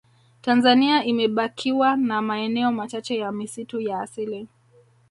[0.41, 4.47] tanzania imebakiwa na maeneo machache ya misitu ya asili